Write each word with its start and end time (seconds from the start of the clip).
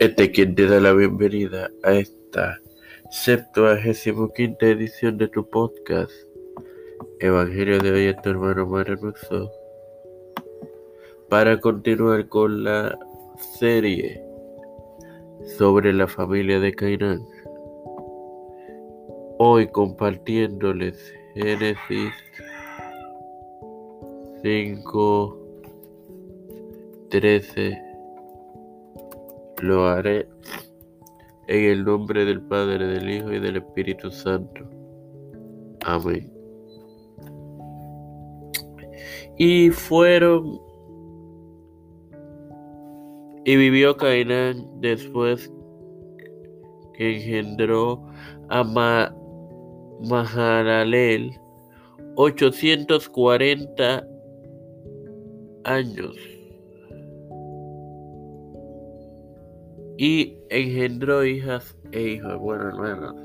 Este 0.00 0.30
quien 0.30 0.54
te 0.54 0.66
da 0.68 0.78
la 0.78 0.92
bienvenida 0.92 1.72
a 1.82 1.92
esta 1.94 2.60
septuagésimo 3.10 4.32
quinta 4.32 4.66
edición 4.66 5.18
de 5.18 5.26
tu 5.26 5.48
podcast. 5.50 6.12
Evangelio 7.18 7.80
de 7.80 7.90
hoy 7.90 8.04
es 8.04 8.22
tu 8.22 8.30
hermano 8.30 8.64
Maranuxo. 8.64 9.50
Para 11.28 11.58
continuar 11.58 12.28
con 12.28 12.62
la 12.62 12.96
serie 13.58 14.22
sobre 15.58 15.92
la 15.92 16.06
familia 16.06 16.60
de 16.60 16.72
Cainán. 16.72 17.26
Hoy 19.38 19.66
compartiéndoles 19.66 21.12
Génesis 21.34 22.12
5, 24.44 25.38
13 27.08 27.87
lo 29.62 29.86
haré 29.86 30.28
en 31.48 31.64
el 31.64 31.84
nombre 31.84 32.24
del 32.24 32.40
Padre, 32.42 32.86
del 32.86 33.10
Hijo 33.10 33.32
y 33.32 33.40
del 33.40 33.56
Espíritu 33.56 34.10
Santo. 34.10 34.68
Amén. 35.84 36.32
Y 39.36 39.70
fueron 39.70 40.60
y 43.44 43.56
vivió 43.56 43.96
Cainán 43.96 44.68
después 44.80 45.50
que 46.94 47.16
engendró 47.16 48.04
a 48.50 48.62
Mahalalel 50.02 51.32
840 52.16 54.06
años. 55.64 56.37
Y 59.98 60.38
engendró 60.48 61.24
hijas 61.24 61.76
e 61.90 62.00
hijos. 62.00 62.38
Bueno, 62.38 62.68
hermanos, 62.68 63.16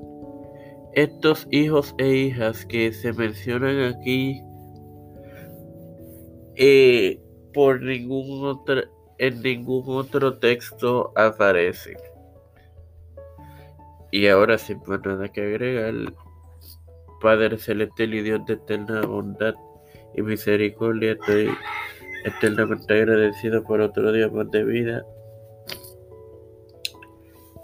estos 0.93 1.47
hijos 1.51 1.93
e 1.99 2.09
hijas 2.09 2.65
que 2.65 2.91
se 2.91 3.13
mencionan 3.13 3.93
aquí 3.93 4.41
eh, 6.55 7.21
por 7.53 7.79
ningún 7.79 8.45
otro, 8.47 8.81
en 9.19 9.41
ningún 9.43 9.83
otro 9.87 10.39
texto 10.39 11.13
aparecen. 11.15 11.97
Y 14.11 14.27
ahora 14.27 14.57
sin 14.57 14.79
más 14.87 14.99
nada 15.05 15.27
que 15.29 15.41
agregar, 15.41 15.93
Padre 17.21 17.57
Celestial 17.59 18.15
y 18.15 18.21
Dios 18.21 18.45
de 18.47 18.53
eterna 18.53 19.01
bondad 19.01 19.53
y 20.15 20.23
misericordia, 20.23 21.11
estoy 21.11 21.49
eternamente 22.25 22.93
agradecido 22.95 23.63
por 23.63 23.79
otro 23.79 24.11
día 24.11 24.27
más 24.29 24.49
de 24.49 24.63
vida 24.63 25.05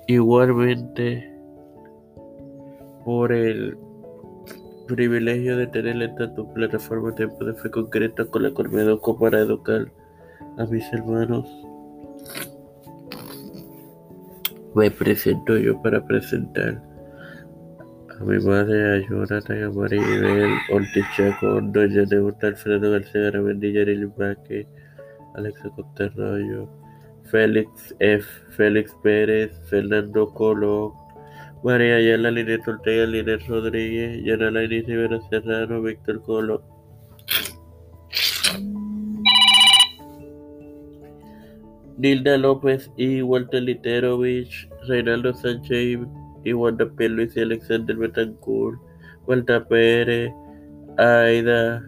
Igualmente, 0.09 1.31
por 3.05 3.31
el 3.31 3.77
privilegio 4.87 5.55
de 5.55 5.67
tener 5.67 6.01
esta 6.01 6.33
tu 6.33 6.51
plataforma 6.51 7.13
Tiempo 7.13 7.45
de 7.45 7.53
Fe 7.53 7.69
concreta 7.69 8.25
con 8.25 8.41
la 8.41 8.49
cual 8.49 8.71
me 8.71 8.81
educo 8.81 9.19
para 9.19 9.37
educar 9.37 9.85
a 10.57 10.65
mis 10.65 10.91
hermanos. 10.91 11.47
Me 14.73 14.89
presento 14.89 15.55
yo 15.59 15.79
para 15.83 16.03
presentar 16.03 16.81
a 18.19 18.23
mi 18.23 18.39
madre, 18.39 18.95
a 18.95 19.07
Jonathan, 19.07 19.63
a 19.63 19.69
Maribel, 19.69 20.49
Ortiz 20.73 21.05
Chaco, 21.15 21.61
Doña 21.61 22.05
Neuta, 22.09 22.47
Alfredo 22.47 22.93
García 22.93 23.21
Garabendilla, 23.21 23.85
Baque, 24.17 24.65
Alexa 25.35 25.69
Costerroyo, 25.75 26.67
Félix 27.31 27.95
F., 27.99 28.25
Félix 28.57 28.95
Pérez, 29.03 29.51
Fernando 29.69 30.31
Colo, 30.33 30.93
María 31.63 31.97
Ayala, 31.97 32.31
Linet 32.31 32.67
Ortega, 32.67 33.05
Linet 33.05 33.47
Rodríguez, 33.47 34.23
Yana 34.23 34.49
Lainez 34.51 34.85
Rivera 34.87 35.19
Serrano, 35.29 35.81
Víctor 35.81 36.21
Colo. 36.23 36.63
Nilda 41.97 42.37
López 42.37 42.89
y 42.95 43.21
Walter 43.21 43.61
Literovich, 43.61 44.69
Reinaldo 44.87 45.33
Sánchez 45.33 45.99
y 46.45 46.53
Wanda 46.53 46.89
P. 46.89 47.09
Luis 47.09 47.35
y 47.35 47.41
Alexander 47.41 47.95
Betancourt, 47.97 48.79
Walter 49.27 49.65
Pérez, 49.67 50.31
Aida, 50.97 51.83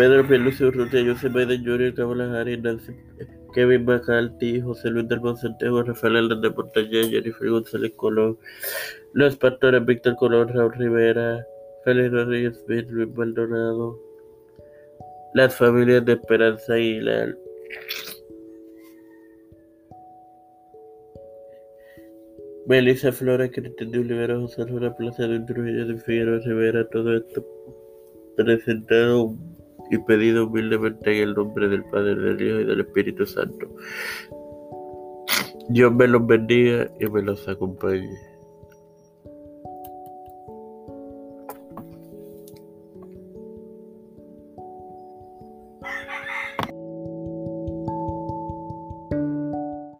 Pedro 0.00 0.26
Pelusi 0.26 0.64
Urrutia, 0.64 1.04
José 1.04 1.28
Biden 1.28 1.62
Jr., 1.62 1.92
Kamala 1.94 2.24
Harris, 2.32 2.58
Nancy, 2.62 2.94
Kevin 3.52 3.84
McCarthy, 3.84 4.58
José 4.62 4.88
Luis 4.88 5.06
del 5.06 5.20
Santiago, 5.36 5.82
Rafael 5.82 6.16
Hernández 6.16 6.54
Portalla, 6.54 7.06
Jennifer 7.06 7.50
González 7.50 7.92
Colón, 7.96 8.38
Los 9.12 9.36
Pastores, 9.36 9.84
Víctor 9.84 10.16
Colón, 10.16 10.48
Raúl 10.48 10.72
Rivera, 10.72 11.44
Félix 11.84 12.12
Rodríguez 12.12 12.64
Luis 12.66 13.14
Maldonado, 13.14 13.98
las 15.34 15.54
familias 15.54 16.02
de 16.06 16.14
Esperanza 16.14 16.72
Aguilar. 16.72 17.36
Melissa 22.66 23.12
Flores, 23.12 23.50
Cristian 23.52 23.90
de 23.90 23.98
Olivera, 23.98 24.40
José 24.40 24.64
Luna 24.64 24.96
Plaza 24.96 25.28
de 25.28 25.40
Trujillo 25.40 25.86
de 25.88 25.98
Figueroa 25.98 26.38
Rivera, 26.38 26.88
todo 26.88 27.14
esto 27.14 27.44
presentado 28.34 29.36
y 29.90 29.98
pedido 29.98 30.46
humildemente 30.46 31.16
en 31.16 31.28
el 31.28 31.34
nombre 31.34 31.68
del 31.68 31.84
Padre, 31.84 32.14
del 32.14 32.40
Hijo 32.40 32.60
y 32.60 32.64
del 32.64 32.80
Espíritu 32.80 33.26
Santo. 33.26 33.68
Dios 35.68 35.92
me 35.92 36.08
los 36.08 36.26
bendiga 36.26 36.90
y 36.98 37.06
me 37.06 37.22
los 37.22 37.46
acompañe. 37.48 38.30